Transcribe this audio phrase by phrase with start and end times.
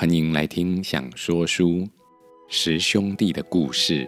[0.00, 1.86] 欢迎来听《想说书
[2.48, 4.06] 十兄弟的故事》。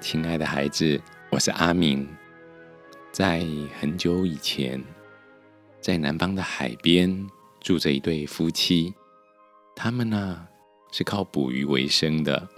[0.00, 2.08] 亲爱的孩子，我是阿明。
[3.10, 3.44] 在
[3.80, 4.80] 很久以前，
[5.80, 7.28] 在南方的海边
[7.60, 8.94] 住着一对夫妻，
[9.74, 10.46] 他们呢
[10.92, 12.48] 是靠捕鱼为生的。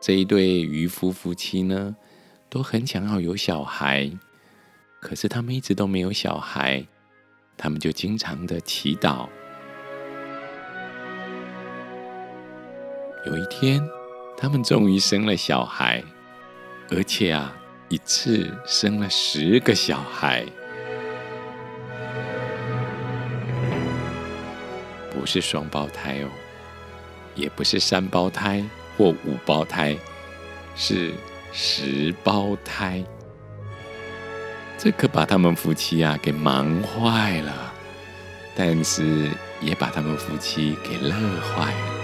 [0.00, 1.96] 这一对渔夫夫妻呢，
[2.48, 4.10] 都很想要有小孩，
[5.00, 6.86] 可是他们一直都没有小孩，
[7.56, 9.28] 他们就经常的祈祷。
[13.26, 13.82] 有一天，
[14.36, 16.02] 他们终于生了小孩，
[16.90, 17.54] 而且啊，
[17.88, 20.46] 一次生了十个小孩，
[25.10, 26.28] 不是双胞胎哦，
[27.34, 28.64] 也不是三胞胎。
[28.98, 29.96] 或五胞胎
[30.74, 31.12] 是
[31.52, 33.02] 十胞胎，
[34.76, 37.72] 这可把他们夫妻啊给忙坏了，
[38.56, 41.94] 但是也把他们夫妻给乐坏了。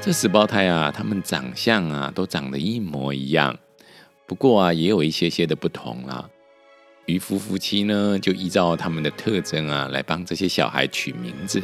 [0.00, 3.58] 这十胞胎啊，他们长相啊都长得一模一样，
[4.24, 6.30] 不过啊也有一些些的不同啦。
[7.06, 11.62] 渔夫夫妻呢，就依照他们的特征啊，来帮这些小孩取名字。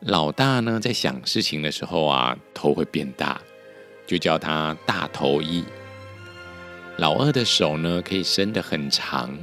[0.00, 3.40] 老大呢，在想事情的时候啊，头会变大，
[4.06, 5.64] 就叫他大头一。
[6.98, 9.36] 老二的手呢，可以伸得很长，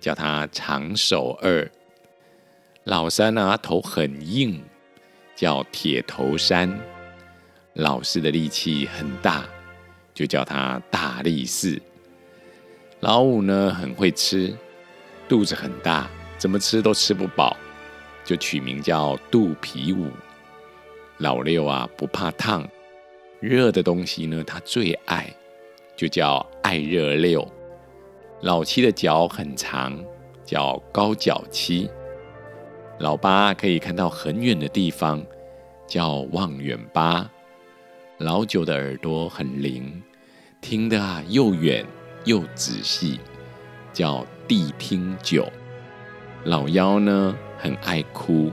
[0.00, 1.70] 叫他长手二。
[2.84, 4.62] 老三呢，头很硬，
[5.36, 6.74] 叫铁头三。
[7.74, 9.44] 老四的力气很大，
[10.14, 11.80] 就叫他大力士。
[13.00, 14.54] 老五呢很会吃，
[15.26, 16.06] 肚子很大，
[16.36, 17.56] 怎么吃都吃不饱，
[18.24, 20.10] 就取名叫肚皮五。
[21.16, 22.68] 老六啊不怕烫，
[23.40, 25.34] 热的东西呢他最爱，
[25.96, 27.46] 就叫爱热六。
[28.42, 29.98] 老七的脚很长，
[30.44, 31.88] 叫高脚七。
[32.98, 35.24] 老八可以看到很远的地方，
[35.86, 37.30] 叫望远八。
[38.18, 40.02] 老九的耳朵很灵，
[40.60, 41.82] 听得啊又远。
[42.24, 43.18] 又仔细，
[43.92, 45.50] 叫谛听九。
[46.44, 48.52] 老幺呢很爱哭，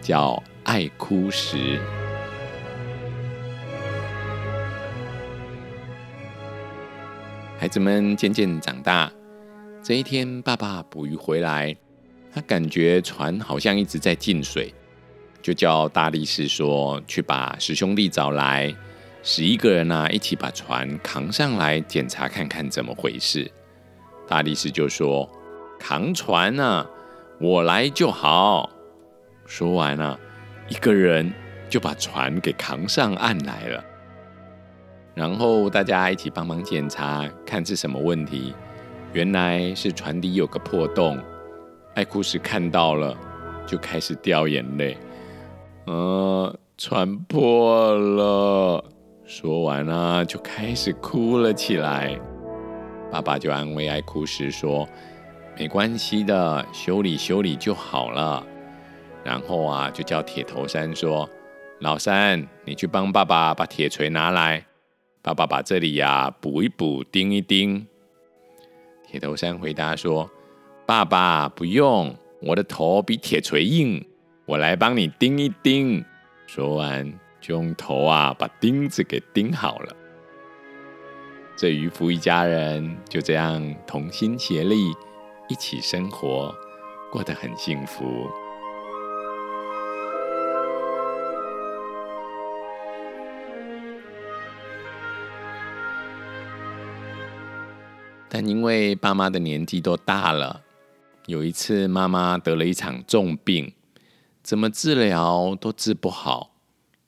[0.00, 1.80] 叫爱哭十。
[7.58, 9.10] 孩子们渐渐长大，
[9.82, 11.74] 这一天，爸爸捕鱼回来，
[12.32, 14.74] 他感觉船好像一直在进水，
[15.40, 18.74] 就叫大力士说：“去把十兄弟找来。”
[19.28, 23.50] 十一个人呢，一起把船扛上来检查看看怎么回事。
[24.28, 25.28] 大力士就说
[25.80, 26.86] ：“扛船呢，
[27.40, 28.70] 我来就好。”
[29.44, 30.16] 说完了，
[30.68, 31.32] 一个人
[31.68, 33.84] 就把船给扛上岸来了。
[35.12, 38.54] 然后大家一起帮忙检查，看是什么问题。
[39.12, 41.20] 原来是船底有个破洞。
[41.96, 43.18] 爱哭时看到了，
[43.66, 44.96] 就开始掉眼泪。
[45.86, 48.84] 呃，船破了。
[49.26, 52.16] 说完了，就开始哭了起来。
[53.10, 54.88] 爸爸就安慰爱哭时说
[55.58, 58.46] ：“没关系的，修理修理就好了。”
[59.24, 61.28] 然后啊，就叫铁头山说
[61.82, 64.64] ：“老三，你去帮爸爸把铁锤拿来，
[65.22, 67.84] 爸爸把这里呀补一补，钉一钉。”
[69.08, 70.30] 铁头山回答说
[70.86, 74.06] ：“爸爸不用，我的头比铁锤硬，
[74.46, 76.04] 我来帮你钉一钉。”
[76.46, 77.12] 说完。
[77.46, 79.96] 就用头啊把钉子给钉好了。
[81.56, 84.92] 这渔夫一家人就这样同心协力，
[85.48, 86.52] 一起生活，
[87.12, 88.28] 过得很幸福。
[98.28, 100.62] 但因为爸妈的年纪都大了，
[101.26, 103.72] 有一次妈妈得了一场重病，
[104.42, 106.55] 怎么治疗都治不好。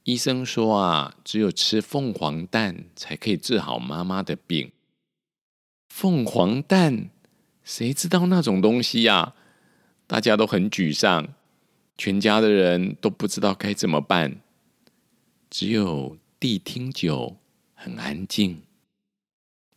[0.09, 4.73] 医生说啊，只有吃凤凰蛋才可以治好妈妈的病。
[5.91, 7.11] 凤凰蛋，
[7.63, 9.35] 谁知道那种东西呀？
[10.07, 11.35] 大家都很沮丧，
[11.99, 14.41] 全家的人都不知道该怎么办。
[15.51, 17.37] 只有谛听酒
[17.75, 18.63] 很安静，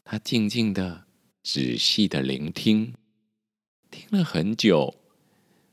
[0.05, 1.03] 他静静的、
[1.43, 2.93] 仔细的聆听，
[3.89, 4.95] 听了很久，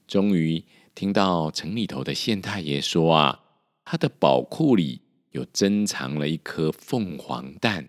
[0.08, 0.64] 终于
[0.96, 3.44] 听到城里头的县太爷说啊。
[3.90, 5.00] 他的宝库里
[5.30, 7.88] 有珍藏了一颗凤凰蛋，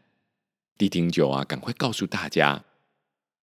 [0.77, 2.63] 地听九啊，赶快告诉大家。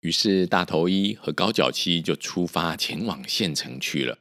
[0.01, 4.17] 于是大头一和高脚七就出发前往县城去了。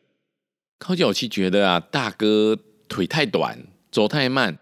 [0.78, 2.56] 高脚七觉得啊，大哥
[2.88, 3.58] 腿太短，
[3.90, 4.56] 走太慢，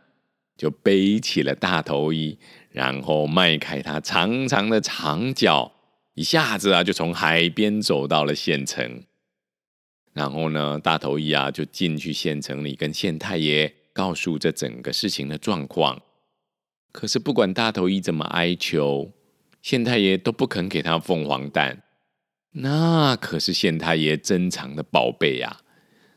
[0.56, 2.39] 就背起了大头衣，
[2.71, 5.71] 然后迈开他长长的长脚，
[6.15, 9.03] 一下子啊就从海边走到了县城。
[10.12, 16.03] 然后呢，大头一啊就进去县城里，跟县太爷告诉这整个事情的状况。
[16.93, 19.12] 可是不管大头一怎么哀求，
[19.62, 21.83] 县太爷都不肯给他凤凰蛋。
[22.53, 25.61] 那可是县太爷珍藏的宝贝呀，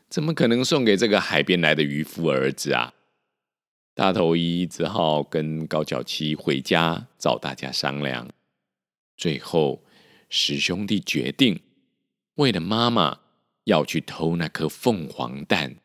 [0.08, 2.94] 怎么可能送给这个海边来的渔夫儿子啊？
[3.94, 8.28] 大头一只好跟高脚七回家找大家商量。
[9.16, 9.84] 最后，
[10.28, 11.60] 十兄弟决定
[12.34, 13.20] 为了妈妈
[13.64, 15.76] 要去偷那颗凤凰蛋。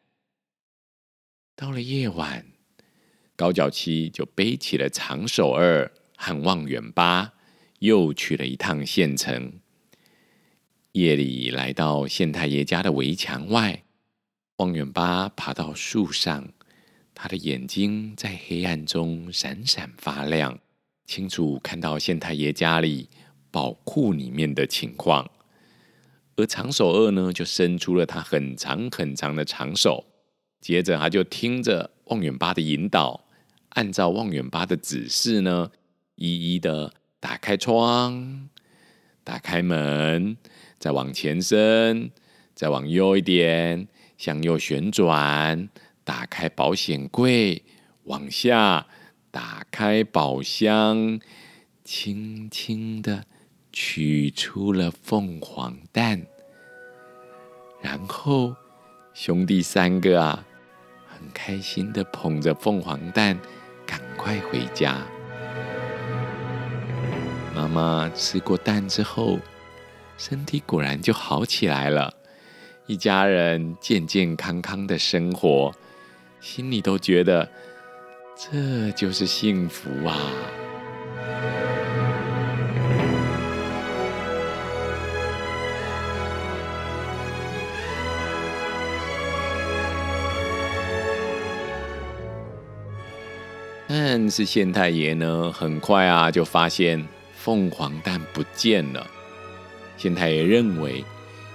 [1.56, 2.46] 到了夜晚，
[3.36, 7.34] 高脚七就背起了长手二和望远八，
[7.80, 9.60] 又去了一趟县城。
[10.94, 13.84] 夜里来到县太爷家的围墙外，
[14.58, 16.52] 望远八爬到树上，
[17.14, 20.60] 他的眼睛在黑暗中闪闪发亮，
[21.06, 23.10] 清楚看到县太爷家里
[23.52, 25.30] 宝库里面的情况。
[26.40, 30.06] 而长手二呢，就伸出了他很长很长的长手，
[30.62, 33.26] 接着他就听着望远八的引导，
[33.70, 35.70] 按照望远八的指示呢，
[36.16, 38.50] 一一的打开窗，
[39.24, 40.38] 打开门。
[40.80, 42.10] 再往前伸，
[42.56, 43.86] 再往右一点，
[44.18, 45.68] 向右旋转，
[46.06, 47.62] 打开保险柜，
[48.06, 48.88] 往下
[49.30, 51.20] 打开宝箱，
[51.84, 53.26] 轻轻的
[53.72, 56.26] 取出了凤凰蛋，
[57.82, 58.56] 然后
[59.14, 60.46] 兄弟三个啊，
[61.08, 63.40] 很开心的捧着凤凰蛋，
[63.86, 64.98] 赶快回家。
[67.56, 69.40] 妈妈吃过蛋之后。
[70.18, 72.14] 身体果然就好起来了，
[72.88, 75.74] 一家人健健康康的生活，
[76.42, 77.50] 心里都觉得
[78.36, 80.20] 这就是幸福啊！
[94.12, 99.06] 但是县太爷呢，很快啊就发现凤凰蛋不见了。
[99.98, 101.06] 县太爷认为，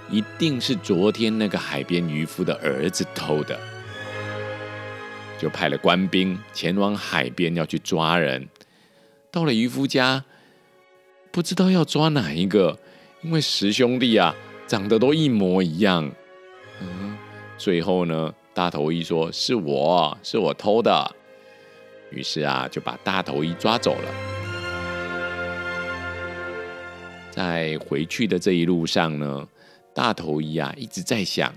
[0.09, 3.59] 一定是昨天那个海边渔夫的儿子偷的，
[5.37, 8.47] 就派了官兵前往海边要去抓人。
[9.29, 10.23] 到了渔夫家，
[11.33, 12.79] 不知道要抓哪一个，
[13.21, 14.33] 因为十兄弟啊
[14.65, 16.09] 长得都一模一样。
[16.79, 17.17] 嗯，
[17.57, 21.13] 最后呢，大头一说是我是我偷的，
[22.15, 24.09] 于是啊就把大头一抓走了。
[27.29, 29.45] 在回去的这一路上呢，
[29.93, 31.53] 大头一啊一直在想，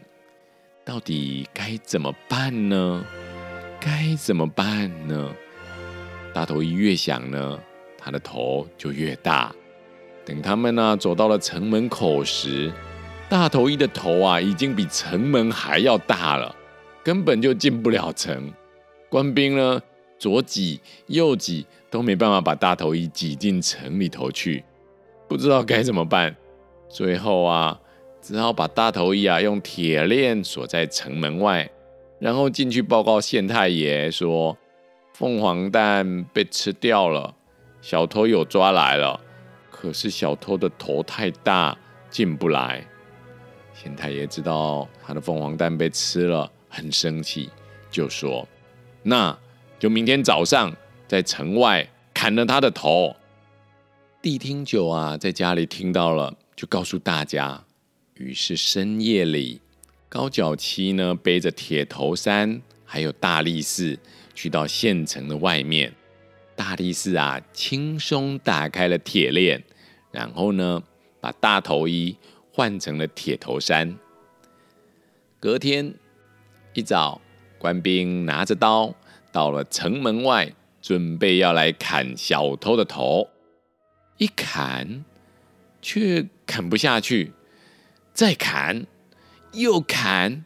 [0.85, 3.05] 到底该怎么办呢？
[3.81, 5.33] 该怎么办呢？
[6.35, 7.59] 大头一越想呢，
[7.97, 9.55] 他的头就越大。
[10.25, 12.73] 等他们呢走到了城门口时，
[13.29, 16.55] 大头一的头啊已经比城门还要大了，
[17.05, 18.53] 根本就进不了城。
[19.09, 19.81] 官兵呢
[20.19, 24.65] 左挤右挤都没办法把大头一挤进城里头去。
[25.29, 26.35] 不知道该怎么办，
[26.89, 27.81] 最后啊，
[28.21, 31.71] 只好把大头一啊用铁链锁在城门外，
[32.19, 34.57] 然后进去报告县太爷说，
[35.13, 37.35] 凤凰蛋被吃掉了，
[37.81, 39.21] 小偷有抓来了，
[39.71, 41.77] 可是小偷的头太大，
[42.11, 42.85] 进不来。
[43.75, 47.51] 县太爷知道他的凤凰蛋被吃了，很生气，
[47.91, 48.49] 就说，
[49.03, 49.39] 那
[49.79, 50.75] 就明天早上
[51.07, 53.15] 在城外砍了他的头。
[54.21, 57.65] 谛听酒啊，在家里听到了，就告诉大家。
[58.15, 59.61] 于是深夜里，
[60.09, 63.97] 高脚七呢背着铁头山，还有大力士，
[64.35, 65.95] 去到县城的外面。
[66.57, 69.63] 大力士啊，轻松打开了铁链，
[70.11, 70.83] 然后呢，
[71.21, 72.17] 把大头衣
[72.53, 73.97] 换成了铁头山。
[75.39, 75.95] 隔天
[76.75, 77.21] 一早，
[77.57, 78.93] 官兵拿着刀
[79.33, 83.29] 到了城门外，准备要来砍小偷的头。
[84.17, 85.05] 一砍，
[85.81, 87.33] 却砍不下去，
[88.13, 88.87] 再砍，
[89.53, 90.45] 又砍。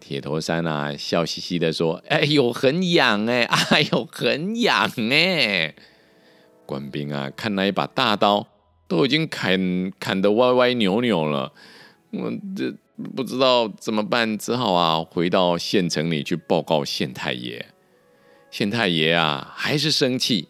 [0.00, 5.74] 铁头山啊，笑嘻嘻的说：“哎呦，很痒哎，哎呦，很痒哎。”
[6.64, 8.46] 官兵啊，看那一把大刀
[8.86, 11.52] 都已经砍砍得歪歪扭扭了，
[12.10, 12.74] 我这
[13.14, 17.66] 不知道怎么办，只好啊，回到县城里去报告县太爷。
[18.50, 20.48] 县太爷啊，还是生气，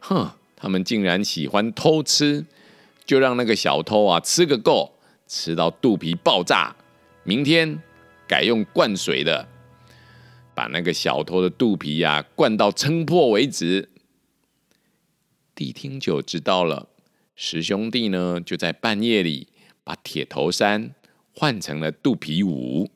[0.00, 0.30] 哼。
[0.60, 2.44] 他们竟然喜欢偷吃，
[3.04, 4.92] 就让那个小偷啊吃个够，
[5.28, 6.74] 吃到肚皮爆炸。
[7.22, 7.80] 明天
[8.26, 9.48] 改用灌水的。
[10.56, 13.88] 把那个小偷的肚皮呀灌到撑破为止。
[15.54, 16.88] 谛听九知道了，
[17.36, 19.46] 十兄弟呢就在半夜里
[19.84, 20.92] 把铁头山
[21.32, 22.90] 换成了肚皮舞。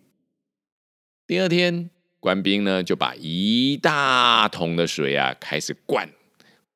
[1.28, 1.90] 第二天，
[2.22, 6.08] 官兵呢就把一大桶的水啊开始灌，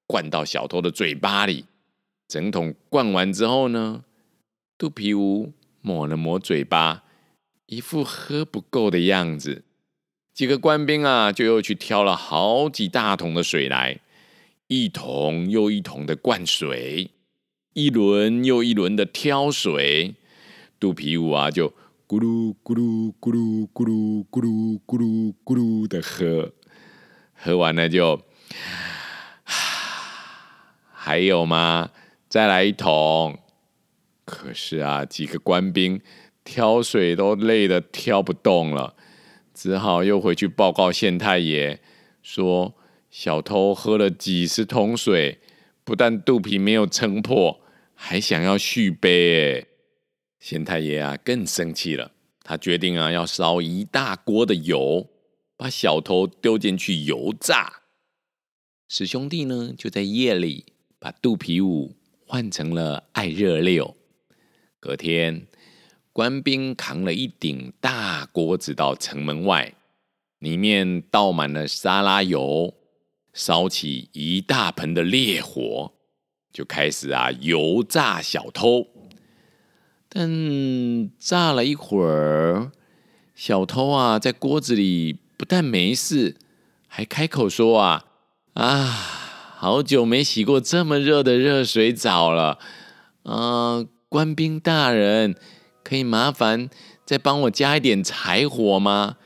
[0.05, 1.67] 灌到小偷的嘴巴里。
[2.27, 4.03] 整桶灌完之后呢，
[4.77, 7.05] 肚皮舞抹了抹嘴巴，
[7.67, 9.63] 一副喝不够的样子。
[10.35, 14.01] 几个官兵啊，就又去挑了好几大桶的水来，
[14.67, 17.13] 一桶又一桶的灌水，
[17.75, 20.17] 一轮又一轮的挑水。
[20.81, 21.73] 肚皮舞啊，就
[22.09, 26.53] 咕噜咕噜咕噜咕噜咕噜咕噜咕噜的喝，
[27.35, 28.23] 喝完了就，
[30.95, 31.91] 还有吗？
[32.29, 33.41] 再来一桶。
[34.25, 36.01] 可是啊，几个官兵
[36.45, 38.95] 挑水都累得挑不动了。
[39.53, 41.81] 只好又回去报告县太爷，
[42.23, 42.77] 说
[43.11, 45.41] 小偷喝了几十桶水，
[45.83, 47.61] 不但肚皮没有撑破，
[47.97, 49.59] 还想要续杯。
[49.61, 49.67] 哎，
[50.47, 52.13] 县太爷啊更生气了，
[52.45, 55.05] 他决定啊要烧一大锅的油，
[55.57, 57.83] 把小偷丢进去油炸。
[58.87, 60.67] 十兄弟呢就在夜里
[61.01, 63.97] 把肚皮舞换成了爱热六。
[64.79, 65.49] 隔天。
[66.13, 69.75] 官兵扛了一顶大锅子到城门外，
[70.39, 72.73] 里面倒满了沙拉油，
[73.35, 75.93] 烧起一大盆的烈火，
[76.51, 78.96] 就开始啊油炸小偷。
[80.19, 82.73] 但炸了一会儿，
[83.35, 86.37] 小偷啊在锅子里不但没事，
[86.89, 88.05] 还开口说啊
[88.55, 88.79] 啊，
[89.59, 92.59] 好久没洗过这么热的热水澡了。
[93.25, 95.37] 啊，官兵大人。
[95.85, 96.71] 可以麻烦
[97.05, 99.19] 再帮我加一点柴火吗？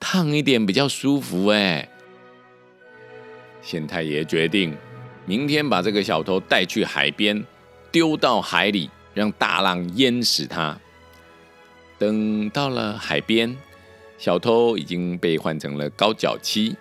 [0.00, 1.90] 烫一点比较舒服哎。
[3.60, 4.74] 县太爷决定
[5.26, 7.44] 明天把这个小偷带去海边，
[7.92, 10.78] 丢到海里，让大浪淹死他。
[11.98, 13.56] 等到了海边，
[14.16, 16.76] 小偷已经被换成了高脚七。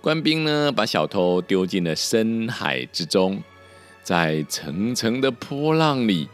[0.00, 3.42] 官兵呢，把小偷丢进了深海之中，
[4.02, 6.28] 在层层的波浪里。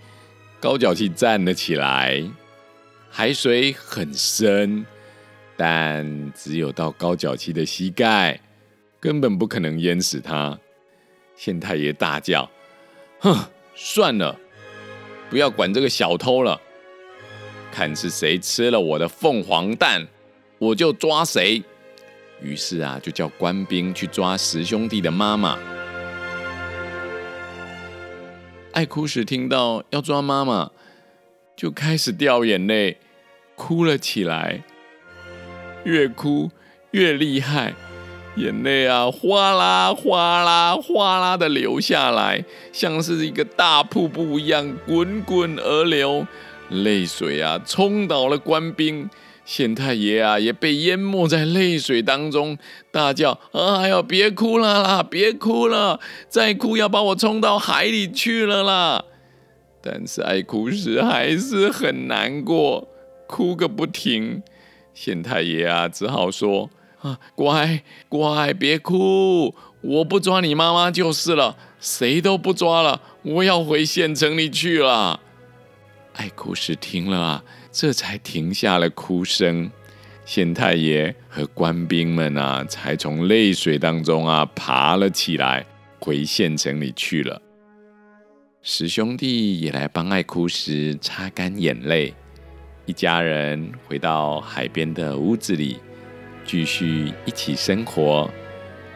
[0.61, 2.25] 高脚气站了起来，
[3.11, 4.87] 海水很深，
[5.57, 8.41] 但只有到高脚气的膝盖，
[8.99, 10.59] 根本不可能淹死他。
[11.37, 12.51] 县太爷大叫
[13.21, 14.39] ：“哼，算了，
[15.29, 16.61] 不要管这个小偷了，
[17.73, 20.07] 看是谁吃了我的凤凰蛋，
[20.59, 21.63] 我就抓谁。”
[22.43, 25.59] 于是啊，就叫官兵去抓十兄弟的妈妈。
[28.73, 30.71] 爱哭时听到要抓妈妈，
[31.57, 32.99] 就开始掉眼泪，
[33.55, 34.63] 哭了起来。
[35.85, 36.51] 越哭
[36.91, 37.75] 越厉害，
[38.37, 46.27] 眼泪啊哗啦哗啦哗啦的流下来，像是一个大瀑布一样滚滚而流。
[46.69, 49.09] 泪水啊冲倒了官兵。
[49.45, 52.59] 县太爷啊，也被淹没在泪水当中，
[52.91, 59.05] 大叫：“哎呀，别哭了啦，别哭了，再哭要把我冲到海里去了啦！”
[59.81, 62.89] 但是爱哭时还是很难过，
[63.29, 64.43] 哭个不停。
[64.93, 66.69] 县太爷啊，只好说
[67.35, 75.21] ：“乖乖，别哭，我不抓你妈妈就是了，谁都不抓了，我要回县城里去了。”
[76.15, 77.45] 爱哭时听了啊。
[77.79, 79.71] 这才停下了哭声，
[80.25, 85.67] 县太爷和官兵们啊，才从泪水当中啊爬了起来，
[86.01, 87.43] 回县城里去了。
[88.63, 92.15] 十兄弟也来帮爱哭时擦干眼泪，
[92.87, 95.77] 一家人回到海边的屋子里，
[96.47, 98.31] 继续一起生活，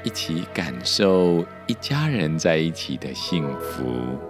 [0.04, 4.29] 一起感受一家人在一起的幸福。